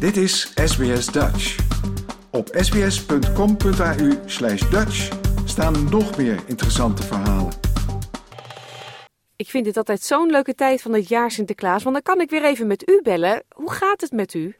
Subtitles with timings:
[0.00, 1.56] Dit is SBS Dutch.
[2.32, 4.98] Op sbs.com.au slash Dutch
[5.44, 7.52] staan nog meer interessante verhalen.
[9.36, 12.30] Ik vind dit altijd zo'n leuke tijd van het jaar Sinterklaas, want dan kan ik
[12.30, 13.42] weer even met u bellen.
[13.54, 14.54] Hoe gaat het met u?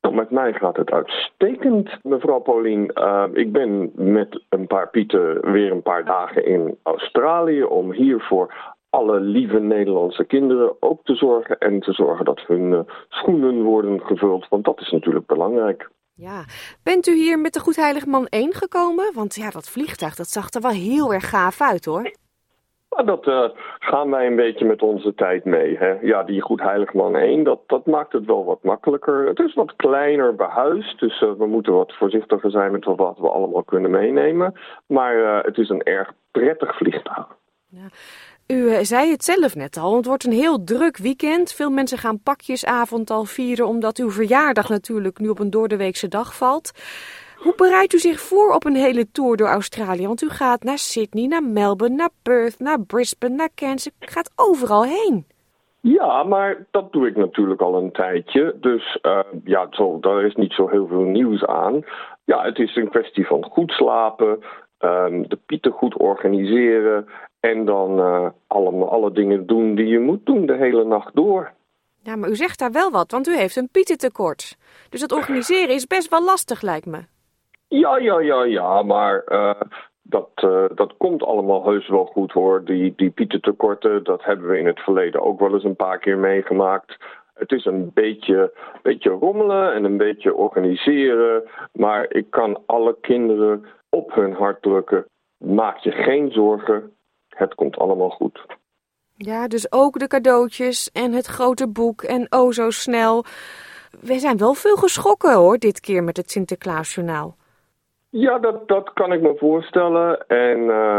[0.00, 2.90] Nou, met mij gaat het uitstekend, mevrouw Paulien.
[2.94, 8.20] Uh, ik ben met een paar pieten weer een paar dagen in Australië om hier
[8.20, 13.62] voor alle lieve Nederlandse kinderen ook te zorgen en te zorgen dat hun uh, schoenen
[13.62, 15.90] worden gevuld, want dat is natuurlijk belangrijk.
[16.14, 16.44] Ja,
[16.82, 19.12] bent u hier met de Goedheilig Man 1 gekomen?
[19.14, 22.10] Want ja, dat vliegtuig dat zag er wel heel erg gaaf uit hoor.
[22.88, 23.44] Maar dat uh,
[23.78, 25.76] gaan wij een beetje met onze tijd mee.
[25.76, 25.92] Hè?
[26.00, 29.26] Ja, die Goedheiligman 1, dat, dat maakt het wel wat makkelijker.
[29.26, 33.28] Het is wat kleiner behuisd, dus uh, we moeten wat voorzichtiger zijn met wat we
[33.28, 34.54] allemaal kunnen meenemen.
[34.86, 37.36] Maar uh, het is een erg prettig vliegtuig.
[38.48, 41.52] U zei het zelf net al, het wordt een heel druk weekend.
[41.52, 46.36] Veel mensen gaan pakjesavond al vieren, omdat uw verjaardag natuurlijk nu op een doordeweekse dag
[46.36, 46.70] valt.
[47.36, 50.06] Hoe bereidt u zich voor op een hele tour door Australië?
[50.06, 53.86] Want u gaat naar Sydney, naar Melbourne, naar Perth, naar Brisbane, naar Cairns.
[53.86, 55.26] U gaat overal heen.
[55.80, 58.56] Ja, maar dat doe ik natuurlijk al een tijdje.
[58.60, 61.84] Dus uh, ja, zo, daar is niet zo heel veel nieuws aan.
[62.24, 64.42] Ja, het is een kwestie van goed slapen,
[64.78, 67.06] um, de pieten goed organiseren
[67.40, 71.52] en dan uh, alle, alle dingen doen die je moet doen de hele nacht door.
[72.02, 74.56] Ja, maar u zegt daar wel wat, want u heeft een pietentekort.
[74.88, 77.00] Dus het organiseren is best wel lastig, lijkt me.
[77.68, 79.60] Ja, ja, ja, ja, maar uh,
[80.02, 82.64] dat, uh, dat komt allemaal heus wel goed hoor.
[82.64, 86.18] Die, die pietentekorten, dat hebben we in het verleden ook wel eens een paar keer
[86.18, 86.96] meegemaakt.
[87.38, 91.42] Het is een beetje, beetje rommelen en een beetje organiseren.
[91.72, 95.04] Maar ik kan alle kinderen op hun hart drukken.
[95.36, 96.92] Maak je geen zorgen,
[97.28, 98.46] het komt allemaal goed.
[99.16, 103.24] Ja, dus ook de cadeautjes en het grote boek en oh zo snel.
[104.00, 107.36] We zijn wel veel geschrokken hoor, dit keer met het Sinterklaasjournaal.
[108.10, 110.26] Ja, dat, dat kan ik me voorstellen.
[110.26, 110.98] En uh,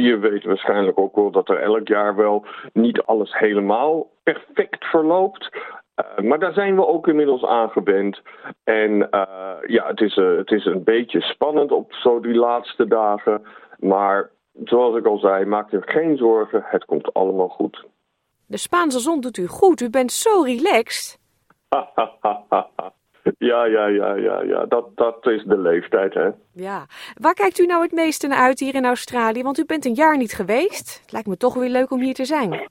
[0.00, 5.48] je weet waarschijnlijk ook wel dat er elk jaar wel niet alles helemaal perfect verloopt.
[5.96, 8.20] Uh, maar daar zijn we ook inmiddels aan gewend.
[8.64, 13.42] En uh, ja, het is, het is een beetje spannend op zo die laatste dagen.
[13.78, 14.30] Maar
[14.64, 16.62] zoals ik al zei, maak je geen zorgen.
[16.64, 17.84] Het komt allemaal goed.
[18.46, 19.80] De Spaanse zon doet u goed.
[19.80, 21.20] U bent zo relaxed.
[23.38, 24.64] Ja, ja, ja, ja, ja.
[24.66, 26.28] Dat, dat is de leeftijd, hè.
[26.52, 26.86] Ja.
[27.20, 29.42] Waar kijkt u nou het meeste naar uit hier in Australië?
[29.42, 31.00] Want u bent een jaar niet geweest.
[31.02, 32.70] Het lijkt me toch weer leuk om hier te zijn.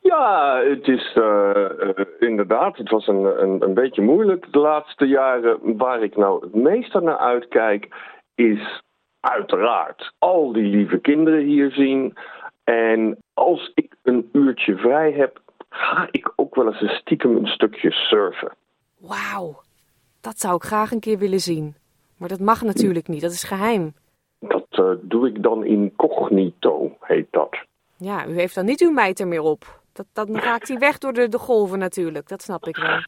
[0.00, 5.06] Ja, het is uh, uh, inderdaad, het was een, een, een beetje moeilijk de laatste
[5.06, 5.76] jaren.
[5.76, 7.88] Waar ik nou het meeste naar uitkijk,
[8.34, 8.82] is
[9.20, 12.16] uiteraard al die lieve kinderen hier zien.
[12.64, 17.46] En als ik een uurtje vrij heb, ga ik ook wel eens een stiekem een
[17.46, 18.52] stukje surfen.
[18.98, 19.60] Wauw,
[20.26, 21.74] dat zou ik graag een keer willen zien.
[22.16, 23.94] Maar dat mag natuurlijk niet, dat is geheim.
[24.38, 27.56] Dat uh, doe ik dan incognito, heet dat.
[27.96, 29.80] Ja, u heeft dan niet uw mijter meer op.
[29.92, 33.04] Dat, dan raakt hij weg door de, de golven natuurlijk, dat snap ik wel.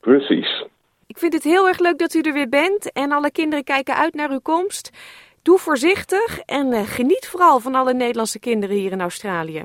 [0.00, 0.64] Precies.
[1.06, 3.94] Ik vind het heel erg leuk dat u er weer bent en alle kinderen kijken
[3.96, 4.90] uit naar uw komst.
[5.42, 9.62] Doe voorzichtig en uh, geniet vooral van alle Nederlandse kinderen hier in Australië.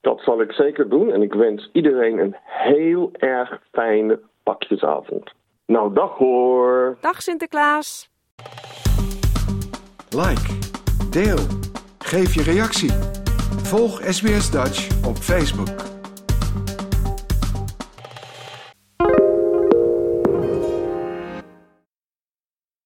[0.00, 5.32] Dat zal ik zeker doen en ik wens iedereen een heel erg fijne pakjesavond.
[5.70, 6.96] Nou, dag hoor.
[7.00, 8.10] Dag Sinterklaas.
[10.08, 10.58] Like,
[11.10, 11.38] deel,
[11.98, 12.90] geef je reactie.
[13.62, 15.89] Volg SBS Dutch op Facebook.